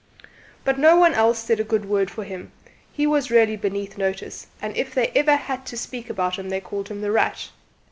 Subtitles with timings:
[0.63, 2.51] But no one else said a good word for him:
[2.91, 6.59] he was really beneath notice, and if ever they had to speak about him they
[6.59, 7.51] called him "The Rat."